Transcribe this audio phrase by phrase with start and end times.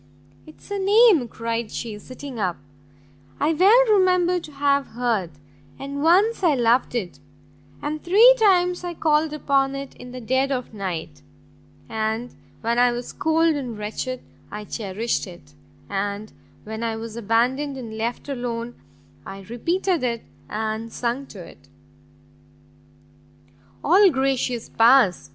[0.47, 2.57] "'Tis a name," cried she, sitting up,
[3.39, 5.29] "I well remember to have heard,
[5.77, 7.19] and once I loved it,
[7.83, 11.21] and three times I called upon it in the dead of night.
[11.87, 15.53] And when I was cold and wretched, I cherished it;
[15.87, 16.33] and
[16.63, 18.73] when I was abandoned and left alone,
[19.23, 21.67] I repeated it and sung to it."
[23.83, 25.29] "All gracious powers!"